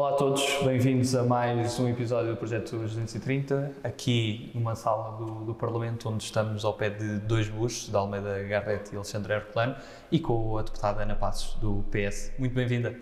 [0.00, 5.44] Olá a todos, bem-vindos a mais um episódio do Projeto 230, aqui numa sala do,
[5.44, 9.76] do, Parlamento, onde estamos ao pé de dois bustos, da Almeida Garrett e Alexandre Herculano,
[10.10, 12.32] e com a deputada Ana Passos, do PS.
[12.38, 12.98] Muito bem-vinda.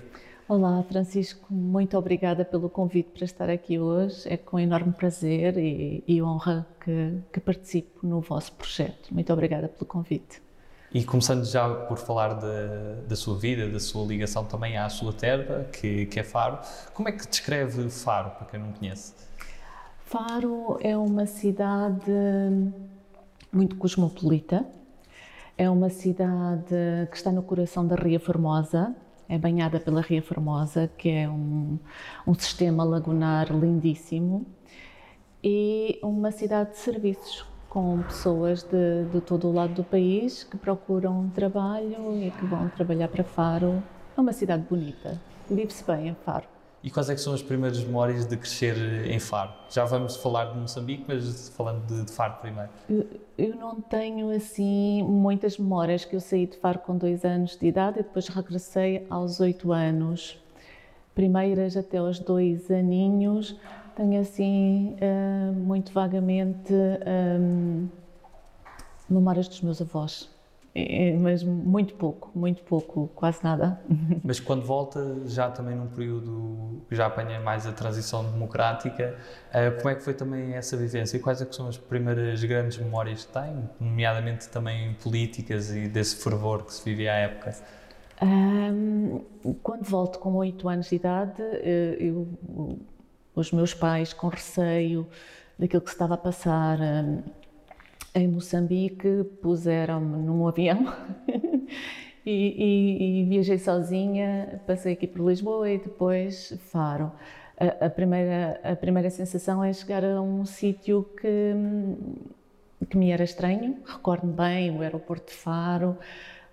[0.48, 4.28] Olá, Francisco, muito obrigada pelo convite para estar aqui hoje.
[4.28, 9.14] É com enorme prazer e, e honra que, que participo no vosso projeto.
[9.14, 10.42] Muito obrigada pelo convite.
[10.90, 15.12] E começando já por falar da, da sua vida, da sua ligação também à sua
[15.12, 16.58] terra, que, que é Faro,
[16.94, 19.12] como é que descreve Faro, para quem não conhece?
[20.06, 22.10] Faro é uma cidade
[23.52, 24.64] muito cosmopolita,
[25.58, 26.74] é uma cidade
[27.10, 28.96] que está no coração da Ria Formosa,
[29.28, 31.78] é banhada pela Ria Formosa, que é um,
[32.26, 34.46] um sistema lagunar lindíssimo,
[35.44, 40.56] e uma cidade de serviços, com pessoas de, de todo o lado do país que
[40.56, 43.82] procuram trabalho e que vão trabalhar para Faro.
[44.16, 46.46] É uma cidade bonita, vive-se bem em Faro.
[46.82, 48.76] E quais é são as primeiras memórias de crescer
[49.10, 49.52] em Faro?
[49.68, 52.70] Já vamos falar de Moçambique, mas falando de, de Faro primeiro.
[52.88, 57.56] Eu, eu, não tenho assim muitas memórias, que eu saí de Faro com dois anos
[57.56, 60.38] de idade e depois regressei aos oito anos.
[61.16, 63.56] Primeiras até aos dois aninhos,
[63.98, 67.88] tenho assim uh, muito vagamente um,
[69.10, 70.30] memórias dos meus avós,
[71.20, 73.80] mas muito pouco, muito pouco, quase nada.
[74.22, 79.16] Mas quando volta, já também num período que já apanha mais a transição democrática,
[79.48, 82.78] uh, como é que foi também essa vivência e quais é são as primeiras grandes
[82.78, 87.56] memórias que tem, nomeadamente também políticas e desse fervor que se vivia à época?
[88.22, 89.22] Um,
[89.62, 92.28] quando volto com oito anos de idade, eh, eu
[93.38, 95.06] os meus pais com receio
[95.58, 97.22] daquilo que se estava a passar um,
[98.14, 100.92] em Moçambique, puseram-me num avião
[102.26, 107.12] e, e, e, viajei sozinha, passei aqui por Lisboa e depois Faro.
[107.56, 111.54] A, a primeira, a primeira sensação é chegar a um sítio que,
[112.88, 115.96] que me era estranho, recordo-me bem o aeroporto de Faro,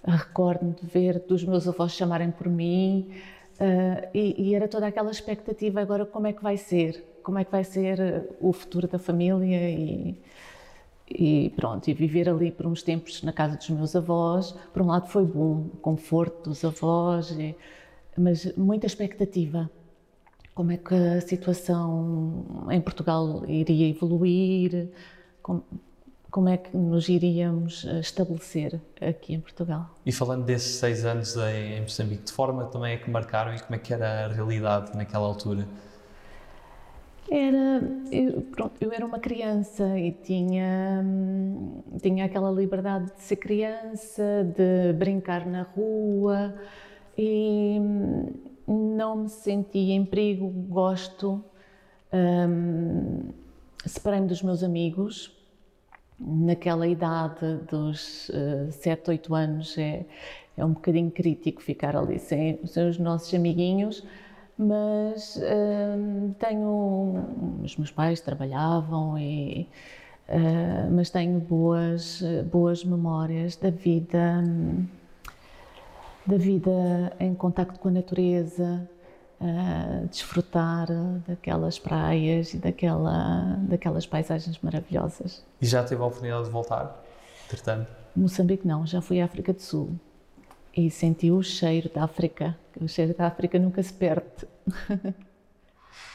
[0.04, 3.12] recordo-me de ver dos meus avós chamarem por mim,
[3.56, 7.46] Uh, e, e, era toda aquela expectativa agora como é que vai ser, como é
[7.46, 10.22] que vai ser uh, o futuro da família e,
[11.10, 14.88] e, pronto, e viver ali por uns tempos na casa dos meus avós, por um
[14.88, 17.56] lado foi bom, o conforto dos avós, e,
[18.18, 19.70] mas muita expectativa.
[20.54, 24.90] Como é que a situação em Portugal iria evoluir,
[25.42, 25.64] como,
[26.36, 29.90] como é que nos iríamos eh, estabelecer aqui em Portugal.
[30.06, 33.74] E falando desses seis anos em Moçambique, de forma também é que marcaram e como
[33.74, 35.66] é que era a realidade naquela altura?
[37.32, 37.82] Era,
[38.12, 44.44] eu, pronto, eu era uma criança e tinha, hum, tinha aquela liberdade de ser criança,
[44.44, 46.54] de brincar na rua
[47.18, 48.26] e hum,
[48.68, 51.42] não me sentia em perigo, gosto.
[52.12, 53.22] Um,
[53.86, 55.32] Separei-me dos meus amigos,
[56.20, 60.06] naquela idade dos uh, 7, 8 anos é,
[60.58, 64.04] é um bocadinho crítico ficar ali sem, sem os nossos amiguinhos,
[64.58, 67.26] mas uh, tenho.
[67.64, 69.68] Os meus pais trabalhavam e.
[70.28, 74.44] Uh, mas tenho boas, boas memórias da vida,
[76.26, 78.90] da vida em contacto com a natureza,
[79.40, 80.88] uh, desfrutar
[81.28, 85.44] daquelas praias e daquela, daquelas paisagens maravilhosas.
[85.62, 87.04] E já teve a oportunidade de voltar,
[87.46, 87.92] entretanto?
[88.16, 90.00] Moçambique não, já fui à África do Sul
[90.76, 92.58] e senti o cheiro da África.
[92.80, 94.48] O cheiro da África nunca se perde.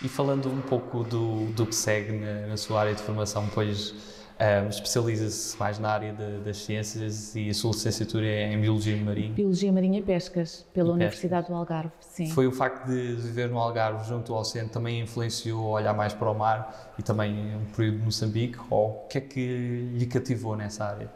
[0.03, 4.20] e falando um pouco do, do que segue na, na sua área de formação, pois
[4.41, 8.97] um, Especializa-se mais na área de, das ciências e a sua licenciatura é em Biologia
[8.97, 9.33] Marinha.
[9.34, 11.54] Biologia Marinha e Pescas, pela e Universidade pescas.
[11.54, 12.31] do Algarve, sim.
[12.31, 16.15] Foi o facto de viver no Algarve, junto ao oceano, também influenciou a olhar mais
[16.15, 18.59] para o mar e também um período de Moçambique?
[18.71, 21.10] Ou o que é que lhe cativou nessa área?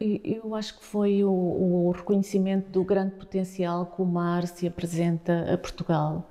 [0.00, 5.52] Eu acho que foi o, o reconhecimento do grande potencial que o mar se apresenta
[5.52, 6.30] a Portugal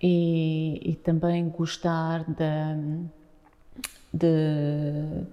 [0.00, 2.76] e, e também gostar da,
[4.14, 5.26] de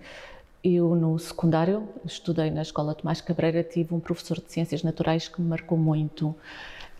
[0.63, 5.41] eu, no secundário, estudei na Escola Tomás Cabreira, tive um professor de Ciências Naturais que
[5.41, 6.35] me marcou muito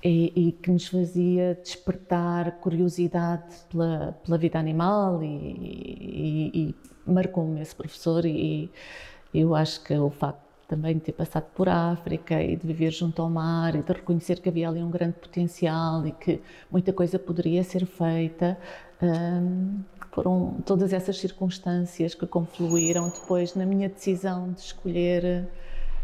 [0.04, 6.76] e, e que nos fazia despertar curiosidade pela, pela vida animal e, e, e
[7.06, 8.70] marcou-me esse professor e
[9.34, 13.22] eu acho que o facto também de ter passado por África e de viver junto
[13.22, 17.18] ao mar e de reconhecer que havia ali um grande potencial e que muita coisa
[17.18, 18.58] poderia ser feita,
[19.02, 19.80] hum,
[20.18, 25.48] foram todas essas circunstâncias que confluíram depois na minha decisão de escolher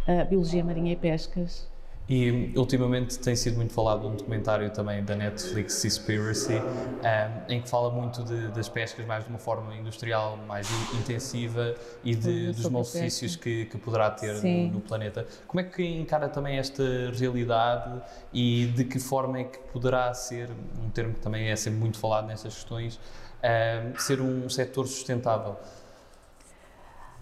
[0.08, 1.68] a Biologia Marinha e Pescas.
[2.08, 7.68] E ultimamente tem sido muito falado um documentário também da Netflix, Seaspiracy, um, em que
[7.68, 11.74] fala muito de, das pescas mais de uma forma industrial, mais intensiva
[12.04, 15.26] e de, dos malefícios que, que, poderá ter no, no, planeta.
[15.48, 16.84] Como é que encara também esta
[17.18, 18.00] realidade
[18.32, 20.50] e de que forma é que poderá ser,
[20.86, 23.00] um termo que também é sempre muito falado nessas questões,
[23.44, 25.56] um, ser um setor sustentável?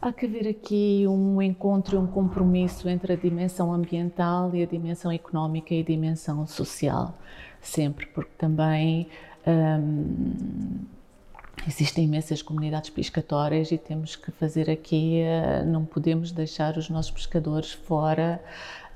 [0.01, 4.65] Há que haver aqui um encontro e um compromisso entre a dimensão ambiental e a
[4.65, 7.15] dimensão económica e a dimensão social,
[7.61, 9.07] sempre, porque também
[9.45, 10.79] hum,
[11.67, 17.11] existem imensas comunidades pescatórias e temos que fazer aqui, uh, não podemos deixar os nossos
[17.11, 18.41] pescadores fora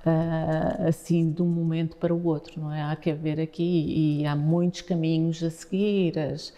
[0.06, 2.82] uh, assim de um momento para o outro, não é?
[2.82, 6.18] Há que haver aqui e há muitos caminhos a seguir.
[6.18, 6.54] As,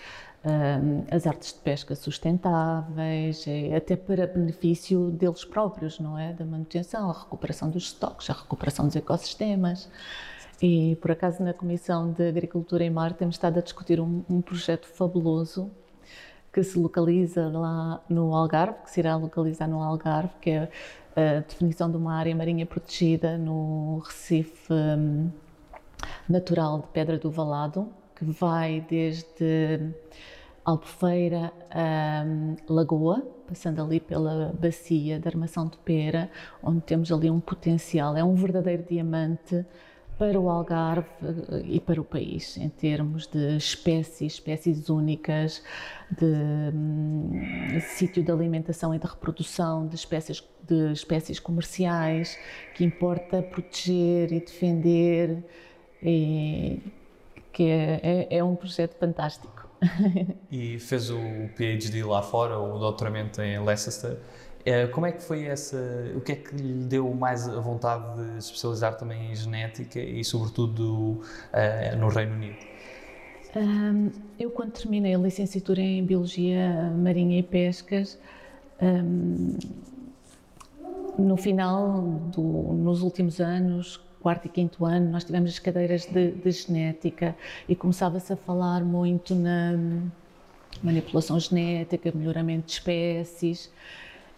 [1.12, 3.46] as artes de pesca sustentáveis,
[3.76, 6.34] até para benefício deles próprios, não é?
[6.34, 9.90] Da manutenção, a recuperação dos estoques, a recuperação dos ecossistemas.
[10.62, 14.42] E por acaso na Comissão de Agricultura e Mar temos estado a discutir um, um
[14.42, 15.70] projeto fabuloso
[16.52, 20.70] que se localiza lá no Algarve, que se irá localizar no Algarve, que é
[21.16, 25.30] a definição de uma área marinha protegida no Recife um,
[26.28, 29.94] natural de Pedra do Valado, que vai desde
[30.66, 31.54] Albufeira,
[32.26, 36.30] um, Lagoa, passando ali pela bacia da Armação de Pera,
[36.64, 39.64] onde temos ali um potencial, é um verdadeiro diamante
[40.18, 45.64] para o Algarve eh, e para o país, em termos de espécies, espécies únicas,
[46.10, 46.26] de,
[46.74, 52.36] um, sítio de alimentação e de reprodução de espécies, de espécies comerciais,
[52.74, 55.44] que importa proteger e defender,
[56.02, 56.82] e,
[57.58, 59.68] que é, é, é um projeto fantástico.
[60.52, 61.18] e fez o
[61.56, 64.20] PhD lá fora, o doutoramento em Leicester.
[64.64, 65.76] É, como é que foi essa?
[66.16, 70.24] O que é que lhe deu mais a vontade de especializar também em genética e,
[70.24, 72.58] sobretudo, uh, no Reino Unido?
[73.56, 78.20] Um, eu, quando terminei a licenciatura em Biologia Marinha e Pescas,
[78.80, 79.58] um,
[81.18, 82.02] no final,
[82.32, 87.34] do, nos últimos anos, quarto e quinto ano, nós tivemos as cadeiras de, de genética
[87.66, 89.72] e começava-se a falar muito na
[90.84, 93.72] manipulação genética, melhoramento de espécies.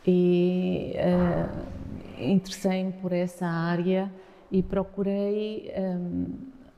[0.05, 4.11] E uh, interessei-me por essa área
[4.51, 6.37] e procurei, um,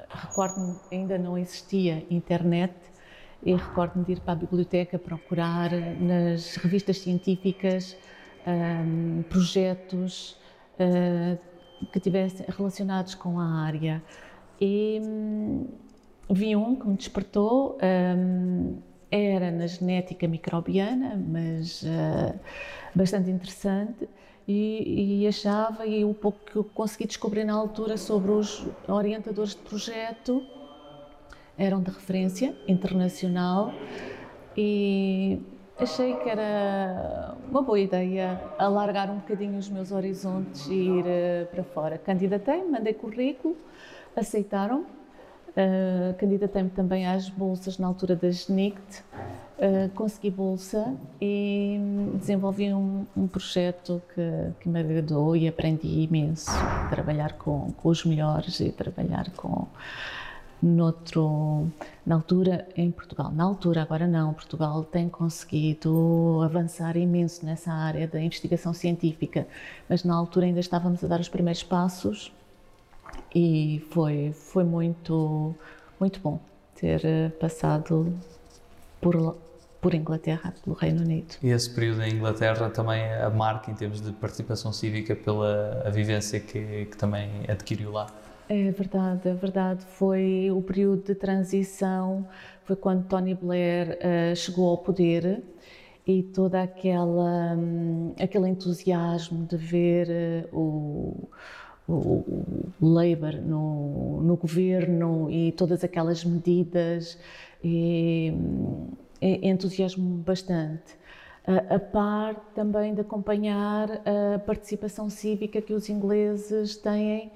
[0.10, 2.74] recordo-me, ainda não existia internet
[3.44, 5.70] e recordo-me de ir para a biblioteca procurar
[6.00, 7.98] nas revistas científicas
[8.48, 10.38] um, projetos
[10.80, 11.51] uh,
[11.92, 14.02] que tivessem relacionados com a área.
[14.60, 15.68] E hum,
[16.30, 18.78] vi um que me despertou, hum,
[19.10, 22.40] era na genética microbiana, mas uh,
[22.96, 24.08] bastante interessante.
[24.48, 29.52] E, e, achava, e o pouco que eu consegui descobrir na altura sobre os orientadores
[29.52, 30.44] de projeto
[31.58, 33.72] eram de referência internacional
[34.58, 35.40] e
[35.82, 41.46] achei que era uma boa ideia alargar um bocadinho os meus horizontes e ir uh,
[41.48, 41.98] para fora.
[41.98, 43.58] Candidatei, mandei currículo,
[44.16, 44.86] aceitaram.
[45.52, 49.04] Uh, Candidatei-me também às bolsas na altura da GNICT,
[49.58, 51.78] uh, consegui bolsa e
[52.16, 56.52] desenvolvi um, um projeto que, que, me agradou e aprendi imenso.
[56.90, 59.68] Trabalhar com, com os melhores e trabalhar com
[60.62, 61.68] noutro,
[62.06, 63.32] na altura em Portugal.
[63.32, 69.48] Na altura, agora não, Portugal tem conseguido avançar imenso nessa área da investigação científica,
[69.90, 72.32] mas na altura ainda estávamos a dar os primeiros passos
[73.34, 75.56] e foi, foi muito,
[76.00, 76.40] muito bom
[76.76, 78.14] ter eh, passado
[79.00, 79.38] por,
[79.80, 81.36] por Inglaterra, pelo Reino Unido.
[81.42, 86.40] E esse período em Inglaterra também a marca em termos de participação cívica pela vivência
[86.40, 88.08] que, que também adquiriu lá?
[88.54, 89.86] É verdade, é verdade.
[89.86, 92.28] Foi o período de transição,
[92.66, 95.42] foi quando Tony Blair uh, chegou ao poder
[96.06, 101.30] e toda aquela um, aquele entusiasmo de ver uh, o,
[101.88, 101.94] o,
[102.82, 107.18] o Labour no, no governo e todas aquelas medidas
[107.64, 108.34] e,
[109.22, 110.98] e entusiasmo bastante.
[111.70, 117.32] a par também de acompanhar a participação cívica que os ingleses têm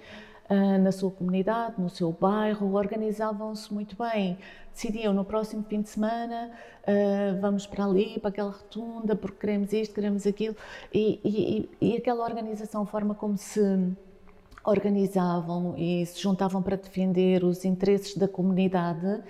[0.81, 4.37] na sua comunidade, no seu bairro, organizavam-se muito bem.
[4.73, 6.51] Decidiam no próximo fim de semana
[6.85, 10.55] uh, vamos para ali, para aquela rotunda, porque queremos isto, queremos aquilo.
[10.93, 13.61] E, e, e aquela organização, a forma como se
[14.63, 19.23] organizavam e se juntavam para defender os interesses da comunidade,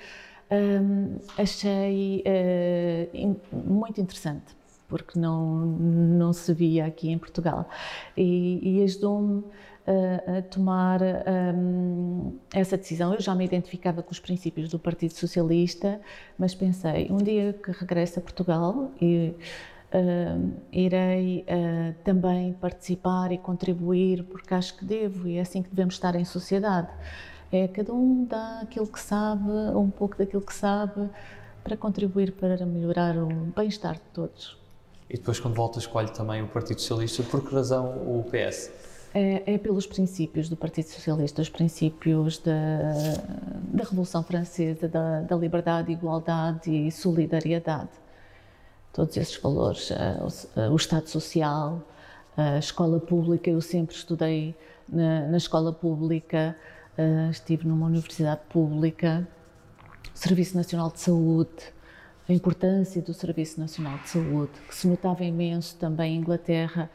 [0.52, 4.56] um, achei uh, muito interessante,
[4.88, 7.68] porque não, não se via aqui em Portugal.
[8.16, 9.44] E, e ajudou-me
[9.88, 11.00] a, tomar
[11.56, 13.13] um, essa decisão.
[13.13, 16.01] Eu já me identificava com os princípios do Partido Socialista,
[16.38, 19.34] mas pensei, um dia que regresso a Portugal e
[19.94, 25.70] uh, irei uh, também participar e contribuir, porque acho que devo e é assim que
[25.70, 26.89] devemos estar em sociedade.
[27.51, 31.10] É cada um dá aquilo que sabe, um pouco daquilo que sabe,
[31.63, 34.58] para contribuir para melhorar o bem-estar de todos.
[35.08, 37.22] E depois, quando volta, escolhe também o Partido Socialista.
[37.22, 38.95] Por que razão o PS?
[39.18, 42.82] É, é, pelos princípios do Partido Socialista, os princípios da,
[43.72, 47.92] da Revolução Francesa, da, da liberdade, igualdade e solidariedade.
[48.92, 49.96] Todos esses valores, uh,
[50.68, 51.82] o, o, Estado Social,
[52.36, 54.54] a escola pública, eu sempre estudei
[54.90, 56.54] na, na escola pública,
[56.98, 59.26] uh, estive numa universidade pública,
[60.14, 61.74] o Serviço Nacional de Saúde,
[62.28, 66.90] a importância do Serviço Nacional de Saúde, que se notava imenso também em Inglaterra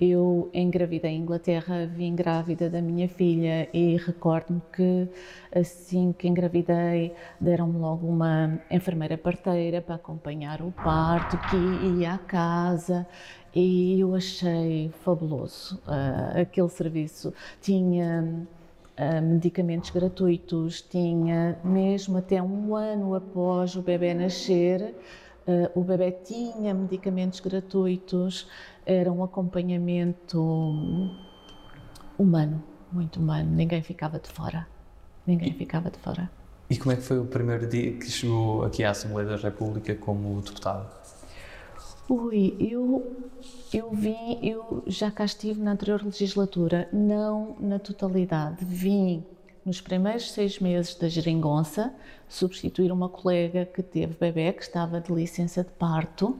[0.00, 5.08] eu engravidei em Inglaterra, vim grávida da minha filha e recordo-me que
[5.54, 12.18] assim que engravidei deram-me logo uma enfermeira parteira para acompanhar o parto, que ia à
[12.18, 13.06] casa
[13.54, 17.32] e eu achei fabuloso uh, aquele serviço.
[17.60, 18.46] Tinha
[18.98, 24.94] uh, medicamentos gratuitos, tinha mesmo até um ano após o bebê nascer,
[25.46, 28.48] uh, o bebê tinha medicamentos gratuitos
[28.84, 30.40] era um acompanhamento
[32.18, 33.50] humano, muito humano.
[33.50, 34.66] Ninguém ficava de fora.
[35.26, 36.30] Ninguém e, ficava de fora.
[36.68, 39.94] E como é que foi o primeiro dia que chegou aqui à Assembleia da República
[39.94, 40.90] como deputado?
[42.08, 43.16] Ui, eu,
[43.72, 48.64] eu vim, eu já cá estive na anterior legislatura, não na totalidade.
[48.64, 49.24] Vim
[49.64, 51.94] nos primeiros seis meses da geringonça
[52.28, 56.36] substituir uma colega que teve bebê, que estava de licença de parto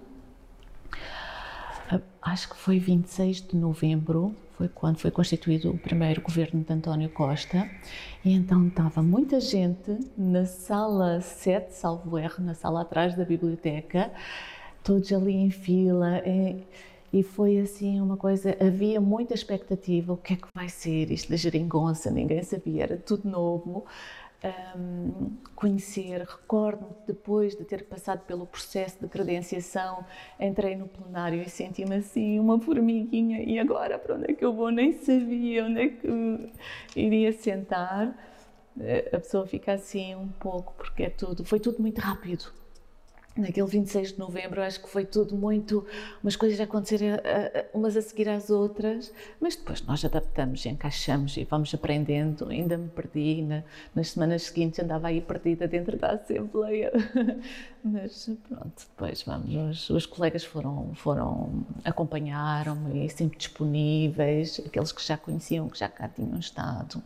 [2.21, 7.09] acho que foi 26 de novembro, foi quando foi constituído o primeiro governo de António
[7.09, 7.69] Costa,
[8.25, 14.11] e então estava muita gente na sala 7, salvo erro, na sala atrás da biblioteca,
[14.85, 16.63] todos ali em fila, e,
[17.13, 21.29] e foi assim uma coisa, havia muita expectativa, o que é que vai ser isto
[21.31, 23.85] da geringonça, ninguém sabia, era tudo novo,
[24.77, 26.21] um, conhecer.
[26.23, 30.05] Recordo-me depois de ter passado pelo processo de credenciação,
[30.39, 33.43] entrei no plenário e senti-me assim, uma formiguinha.
[33.43, 34.71] E agora, para onde é que eu vou?
[34.71, 36.53] Nem sabia onde é que
[36.97, 38.17] iria sentar.
[38.81, 42.62] Eh, a pessoa fica assim um pouco, porque é tudo, foi tudo muito rápido
[43.37, 45.87] naquele 26 de novembro, acho que foi tudo muito,
[46.23, 47.01] umas coisas a acontecer
[47.73, 52.49] umas a seguir às outras, mas depois nós adaptamos, encaixamos e vamos aprendendo.
[52.49, 53.63] Ainda me perdi, na,
[53.95, 56.93] nas semanas seguintes andava aí perdida dentro da Assembleia,
[57.83, 65.03] mas pronto, depois vamos, os, os colegas foram, foram acompanharam-me e sempre disponíveis, aqueles que
[65.03, 67.03] já conheciam, que já cá tinham estado.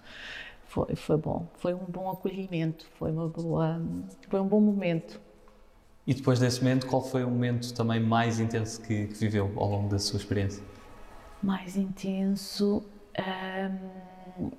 [0.65, 3.81] Foi, foi bom, foi um bom acolhimento, foi uma boa,
[4.29, 5.21] foi um bom momento
[6.07, 9.69] e depois desse momento, qual foi o momento também mais intenso que, que viveu ao
[9.69, 10.63] longo da sua experiência?
[11.43, 12.85] Mais intenso,
[14.41, 14.51] hum,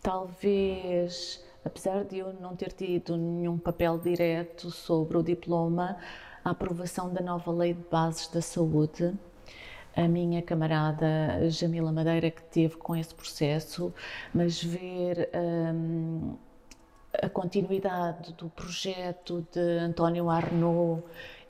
[0.00, 5.96] talvez, apesar de eu não ter tido nenhum papel direto sobre o diploma,
[6.44, 9.12] a aprovação da nova Lei de Bases da Saúde.
[9.96, 13.92] A minha camarada Jamila Madeira, que teve com esse processo,
[14.32, 15.28] mas ver.
[15.34, 16.36] Hum,
[17.22, 21.02] a continuidade do projeto de António Arnaud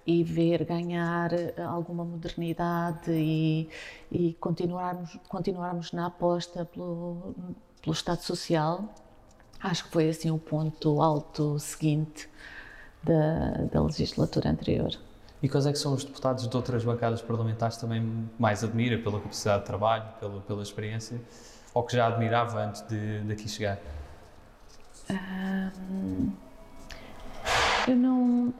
[0.06, 3.68] e ver ganhar eh, alguma modernidade e,
[4.10, 7.34] e continuarmos, continuarmos na aposta pelo,
[7.82, 8.84] pelo Estado Social,
[9.62, 12.28] acho que foi assim o ponto alto seguinte
[13.02, 14.92] da, da legislatura anterior.
[15.42, 19.20] E quais é que são os deputados de outras bancadas parlamentares também mais admira pela
[19.20, 21.20] capacidade de trabalho, pela, pela experiência,
[21.74, 23.48] ou que já admirava antes de, de aqui
[25.08, 25.72] chegar?
[27.88, 28.54] eu não.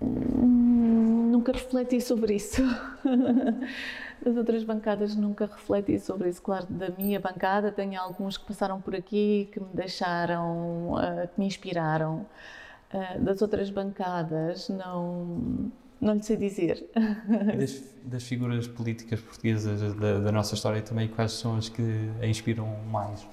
[0.00, 2.62] Nunca refleti sobre isso.
[4.24, 6.42] das outras bancadas nunca refleti sobre isso.
[6.42, 11.38] Claro, da minha bancada tenho alguns que passaram por aqui, que me deixaram, uh, que
[11.40, 12.26] me inspiraram.
[12.92, 16.88] Uh, das outras bancadas, não, não lhe sei dizer.
[17.52, 21.82] E das, das figuras políticas portuguesas da, da, nossa história também, quais são as que
[22.22, 23.26] a inspiram mais?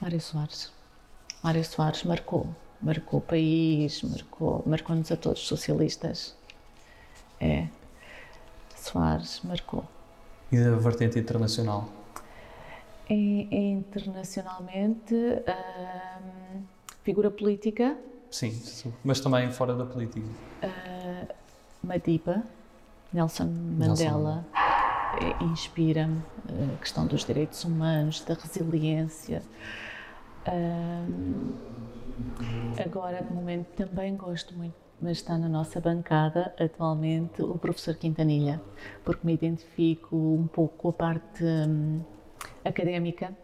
[0.00, 0.81] Mário Soares.
[1.42, 2.46] Mário Soares marcou,
[2.80, 6.36] marcou o país, marcou, marcou-nos a todos socialistas.
[7.40, 7.66] É,
[8.76, 9.84] Soares marcou.
[10.52, 11.88] E da vertente internacional?
[13.10, 16.62] E, internacionalmente, hum,
[17.02, 17.96] figura política.
[18.30, 18.62] Sim,
[19.02, 20.26] mas também fora da política.
[20.62, 21.34] Uh,
[21.82, 22.44] Madiba,
[23.12, 24.46] Nelson Mandela.
[25.12, 25.52] Nelson.
[25.52, 26.22] inspira-me
[26.72, 29.42] a questão dos direitos humanos, da resiliência.
[32.84, 38.60] Agora, de momento, também gosto muito, mas está na nossa bancada atualmente o professor Quintanilha,
[39.04, 42.00] porque me identifico um pouco com a parte hum,
[42.64, 43.36] académica,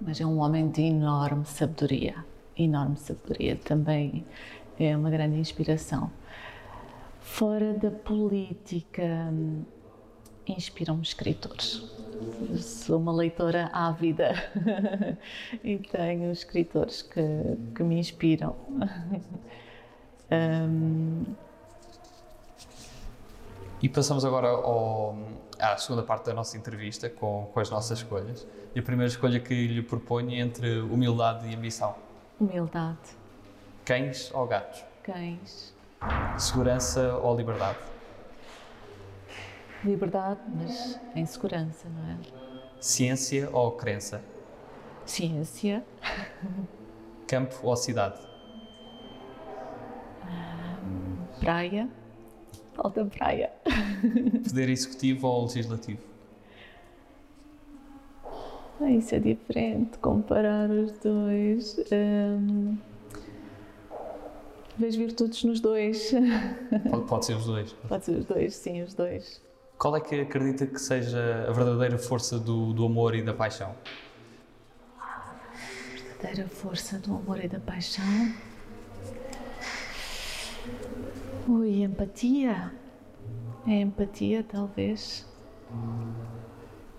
[0.00, 2.24] mas é um homem de enorme sabedoria,
[2.56, 4.24] enorme sabedoria, também
[4.78, 6.10] é uma grande inspiração.
[7.20, 9.62] Fora da política, hum,
[10.46, 11.82] inspiram-me escritores.
[12.50, 14.34] Eu sou uma leitora ávida
[15.64, 17.22] e tenho escritores que,
[17.74, 18.54] que me inspiram.
[20.30, 21.24] um...
[23.82, 25.16] E passamos agora ao,
[25.58, 28.46] à segunda parte da nossa entrevista com, com as nossas escolhas.
[28.74, 31.94] E a primeira escolha que lhe proponho é entre humildade e ambição.
[32.38, 32.98] Humildade.
[33.84, 34.84] Cães ou gatos?
[35.02, 35.74] Cães.
[36.38, 37.78] Segurança ou liberdade?
[39.84, 42.16] Liberdade, mas em segurança, não é?
[42.80, 44.22] Ciência ou crença?
[45.06, 45.84] Ciência.
[47.26, 48.30] Campo ou cidade?
[51.40, 51.88] praia.
[52.74, 53.50] Falta praia.
[54.46, 56.00] Poder executivo ou legislativo?
[58.80, 61.76] Ah, isso é diferente, comparar os dois.
[61.92, 62.78] Um,
[64.78, 66.12] vejo virtudes nos dois.
[66.90, 67.72] Pode, pode ser os dois.
[67.88, 69.42] Pode ser os dois, sim, os dois.
[69.80, 73.74] Qual é que acredita que seja a verdadeira força do, do amor e da paixão?
[74.98, 75.32] A
[75.94, 78.04] verdadeira força do amor e da paixão?
[81.48, 82.74] Ui, empatia.
[83.66, 85.26] É empatia, talvez.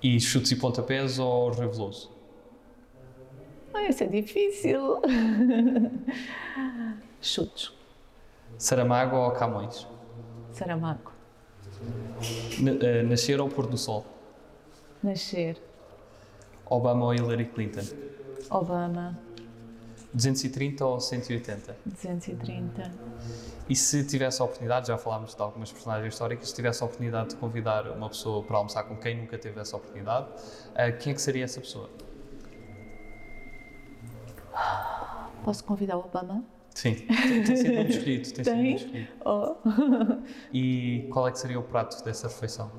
[0.01, 2.11] E chutes e pontapés ou reveloso?
[3.75, 4.99] Ah, isso é difícil.
[7.21, 7.73] Chutes.
[8.57, 9.87] Saramago ou Camões?
[10.51, 11.10] Saramago.
[12.59, 14.05] N nascer ou pôr do sol?
[15.01, 15.57] Nascer.
[16.69, 17.85] Obama ou Hillary Clinton?
[18.49, 19.17] Obama.
[20.13, 21.75] 230 ou 180?
[21.85, 22.91] 230.
[23.69, 27.29] E se tivesse a oportunidade, já falámos de algumas personagens históricas, se tivesse a oportunidade
[27.29, 31.15] de convidar uma pessoa para almoçar com quem nunca teve essa oportunidade, uh, quem é
[31.15, 31.89] que seria essa pessoa?
[35.43, 36.43] Posso convidar o Obama?
[36.73, 38.31] Sim, tem, tem sido muito escolhido.
[38.33, 38.77] Tem, tem?
[38.77, 39.11] Sido muito.
[39.25, 39.55] Oh.
[40.53, 42.71] E qual é que seria o prato dessa refeição?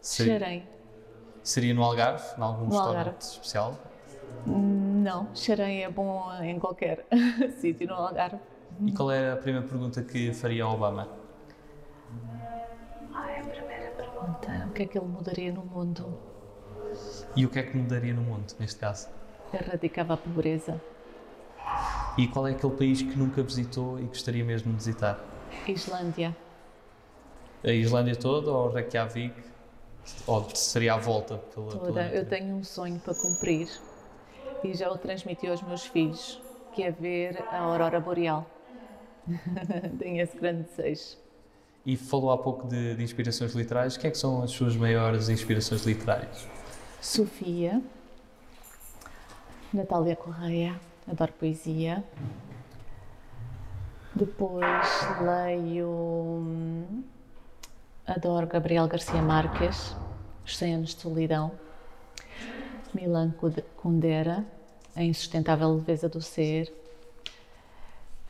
[0.00, 0.68] Seria, Xarém.
[1.42, 3.18] Seria no Algarve, em algum no restaurante Algarve.
[3.24, 3.78] especial?
[4.46, 7.06] Não, xarém é bom em qualquer
[7.60, 8.38] sítio no Algarve.
[8.86, 11.08] E qual é a primeira pergunta que faria ao Obama?
[13.14, 16.18] Ai, a primeira pergunta, o que é que ele mudaria no mundo?
[17.36, 19.08] E o que é que mudaria no mundo, neste caso?
[19.52, 20.80] Erradicava a pobreza.
[22.16, 25.18] E qual é aquele país que nunca visitou e gostaria mesmo de visitar?
[25.66, 26.36] Islândia.
[27.64, 29.34] A Islândia toda ou Reykjavik?
[30.26, 31.86] Ou seria a volta pela Toda.
[31.86, 33.68] pela Eu tenho um sonho para cumprir
[34.64, 36.40] e já o transmiti aos meus filhos,
[36.74, 38.46] que é ver a aurora boreal.
[39.98, 41.16] tenho esse grande desejo.
[41.86, 43.96] E falou há pouco de, de inspirações literárias.
[43.96, 46.46] Quem é que são as suas maiores inspirações literárias?
[47.00, 47.82] Sofia,
[49.72, 52.04] Natália Correia, adoro poesia.
[54.14, 54.86] Depois
[55.20, 55.88] leio.
[55.88, 57.02] hum,
[58.06, 59.94] Adoro Gabriel Garcia Marques,
[60.44, 61.52] Os 100 Anos de Solidão.
[62.92, 64.44] Milan Kunde- Kundera,
[64.94, 66.70] A Insustentável Leveza do Ser.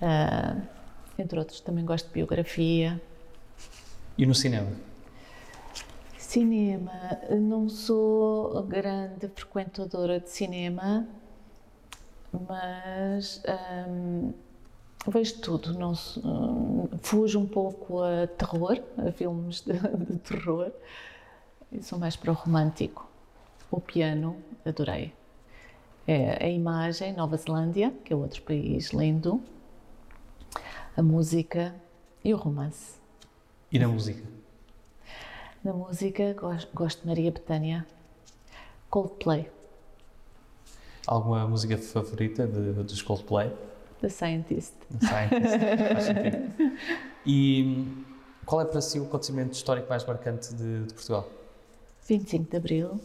[0.00, 0.56] Ah,
[1.18, 3.00] entre outros, também gosto de biografia.
[4.16, 4.70] E no cinema?
[6.18, 6.92] Cinema,
[7.30, 11.06] não sou grande frequentadora de cinema,
[12.32, 13.42] mas
[13.88, 14.32] hum,
[15.06, 15.74] vejo tudo.
[15.74, 15.92] Não
[16.24, 19.74] hum, fujo um pouco a terror, a filmes de,
[20.10, 20.72] de terror,
[21.70, 23.08] e sou mais para o romântico.
[23.70, 25.12] O piano, adorei.
[26.06, 29.40] É, a imagem, Nova Zelândia, que é outro país lindo,
[30.96, 31.74] a música
[32.24, 32.98] e o romance.
[33.70, 34.22] E na música?
[35.64, 37.86] Na música, gosto, gosto de Maria Bethânia.
[38.90, 39.48] Coldplay,
[41.06, 43.52] Alguma música favorita de, dos Coldplay?
[44.00, 44.74] The Scientist.
[45.00, 45.58] Scientist,
[45.92, 46.72] faz sentido.
[47.26, 47.86] E
[48.44, 51.28] qual é para si o acontecimento histórico mais marcante de, de Portugal?
[52.08, 53.00] 25 de Abril,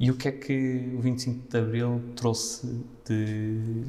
[0.00, 3.84] E o que é que o 25 de Abril trouxe de.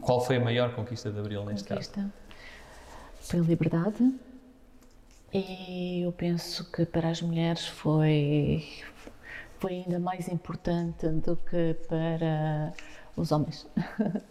[0.00, 1.90] Qual foi a maior conquista de Abril neste caso?
[1.90, 2.12] conquista.
[3.20, 4.14] Foi a liberdade.
[5.34, 8.64] E eu penso que para as mulheres foi,
[9.62, 12.72] foi ainda mais importante do que para
[13.16, 13.66] os homens.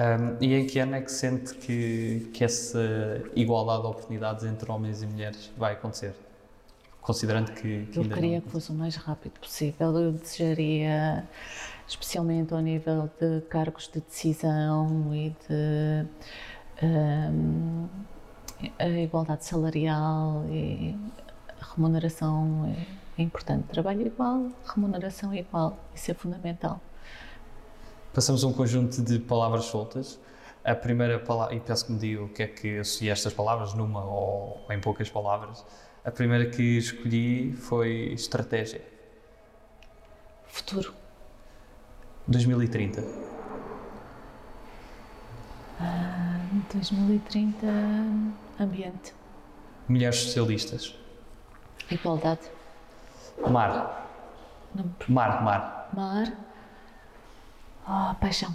[0.00, 4.70] Um, e em que ano é que sente que, que essa igualdade de oportunidades entre
[4.70, 6.14] homens e mulheres vai acontecer?
[7.08, 8.40] considerando que, que eu queria não...
[8.42, 9.96] que fosse o mais rápido possível.
[9.96, 11.26] Eu desejaria,
[11.88, 16.06] especialmente ao nível de cargos de decisão e de
[16.82, 17.88] um,
[18.78, 20.94] a igualdade salarial e
[21.74, 23.66] remuneração é, é importante.
[23.68, 26.80] Trabalho igual, remuneração igual, isso é fundamental.
[28.14, 30.18] Passamos a um conjunto de palavras soltas.
[30.64, 33.74] A primeira palavra, e peço que me diga o que é que associa estas palavras,
[33.74, 35.64] numa ou em poucas palavras.
[36.04, 38.82] A primeira que escolhi foi estratégia.
[40.46, 40.94] Futuro.
[42.26, 43.02] 2030.
[45.80, 46.40] Ah,
[46.72, 47.66] 2030,
[48.60, 49.14] ambiente.
[49.88, 50.94] Mulheres socialistas.
[51.90, 52.57] Igualdade.
[53.46, 54.06] Mar.
[54.74, 55.88] Não- Mar, mar.
[55.92, 56.32] Mar.
[57.86, 58.54] Ah, paixão.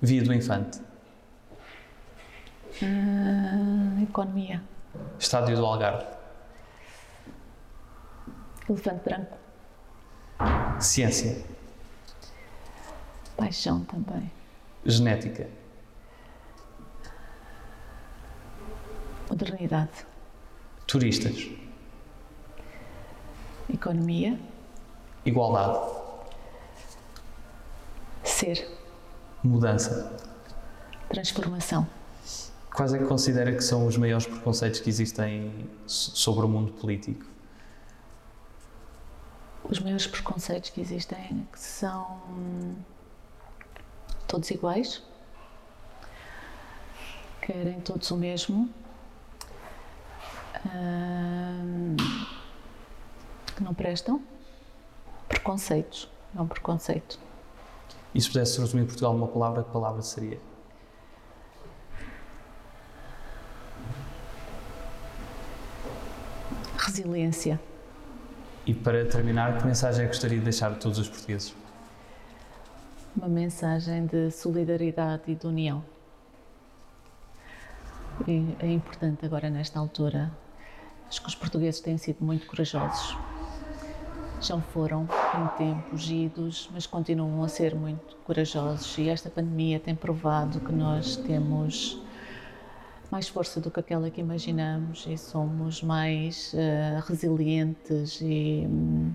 [0.00, 0.80] Via do infante.
[2.82, 4.62] Ah, economia.
[5.18, 6.04] Estádio do Algarve.
[8.68, 9.38] Elefante branco.
[10.80, 11.44] Ciência.
[13.36, 14.30] Paixão também.
[14.84, 15.48] Genética.
[19.30, 20.06] Modernidade.
[20.86, 21.48] Turistas.
[23.72, 24.38] Economia.
[25.24, 25.78] Igualdade.
[28.24, 28.68] Ser.
[29.42, 30.16] Mudança.
[31.08, 31.86] Transformação.
[32.74, 36.72] Quais é que considera que são os maiores preconceitos que existem so- sobre o mundo
[36.72, 37.24] político?
[39.64, 42.20] Os maiores preconceitos que existem que são
[44.26, 45.02] todos iguais,
[47.42, 48.68] querem todos o mesmo,
[50.66, 51.96] hum,
[53.54, 54.22] que não prestam,
[55.28, 57.18] preconceitos, é um preconceito.
[58.14, 60.38] E se pudesse resumir Portugal numa palavra, que palavra seria?
[66.78, 67.60] Resiliência.
[68.66, 71.54] E para terminar, que mensagem é que gostaria de deixar a todos os portugueses?
[73.16, 75.84] uma mensagem de solidariedade e de união.
[78.26, 80.30] E é importante agora nesta altura.
[81.08, 83.16] Acho que os portugueses têm sido muito corajosos.
[84.42, 85.06] Já foram
[85.38, 90.72] em tempos idos, mas continuam a ser muito corajosos e esta pandemia tem provado que
[90.72, 92.02] nós temos
[93.08, 99.12] mais força do que aquela que imaginamos e somos mais eh, resilientes e hum,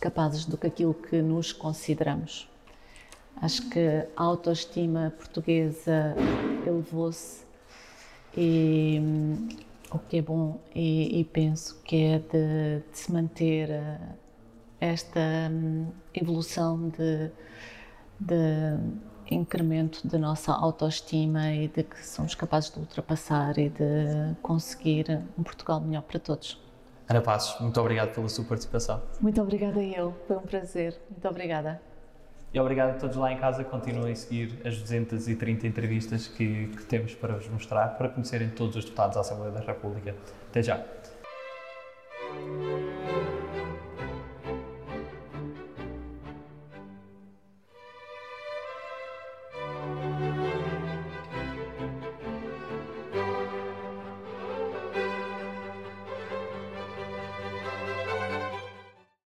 [0.00, 2.48] capazes do que aquilo que nos consideramos.
[3.42, 6.14] Acho que a autoestima portuguesa
[6.64, 7.44] elevou-se
[8.36, 9.48] e hum,
[9.90, 13.98] o que é bom e, e penso que é de, de se manter eh,
[14.80, 17.30] esta hum, evolução de,
[18.20, 18.78] de
[19.30, 25.42] incremento da nossa autoestima e de que somos capazes de ultrapassar e de conseguir um
[25.42, 26.60] Portugal melhor para todos.
[27.08, 29.00] Ana Passos, muito obrigado pela sua participação.
[29.20, 31.00] Muito obrigada eu, foi um prazer.
[31.08, 31.80] Muito obrigada.
[32.52, 33.62] E obrigado a todos lá em casa.
[33.64, 38.76] Continuem a seguir as 230 entrevistas que, que temos para vos mostrar, para conhecerem todos
[38.76, 40.14] os deputados da Assembleia da República.
[40.48, 40.82] Até já.